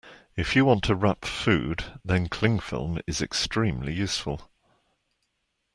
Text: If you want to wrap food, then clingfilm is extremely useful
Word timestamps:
If 0.35 0.55
you 0.55 0.65
want 0.65 0.83
to 0.85 0.95
wrap 0.95 1.25
food, 1.25 1.83
then 2.03 2.27
clingfilm 2.27 3.03
is 3.05 3.21
extremely 3.21 3.93
useful 3.93 4.49